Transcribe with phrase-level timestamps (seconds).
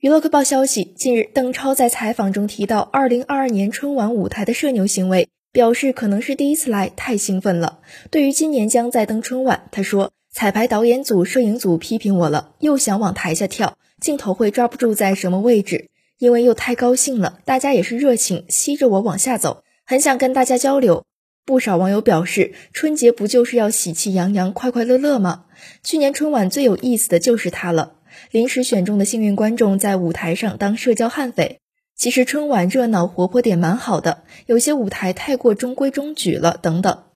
[0.00, 7.80] 娱乐快报消息，近日邓超在采访中提到，二零二二年春晚舞台的社牛行为，表示可能是第一次来，太兴奋了。
[8.08, 15.88] 对于今年将再登春晚，他说，彩排导演组、摄影组批评我了，又想往台下跳，镜头会抓不住在什么位置，
[16.20, 21.02] 因为又太高兴了，大家也是热情，吸着我往下走，很想跟大家交流。
[21.44, 25.46] 不少网友表示，春节不就是要喜气洋洋、快快乐乐吗？
[25.82, 27.94] 去年春晚最有意思的就是他了。
[28.30, 31.60] 临时选中的幸运观众在舞台上当社交悍匪。
[31.96, 37.07] 其实春晚热闹活泼点蛮好的，有些舞台太过中规中矩了，等等。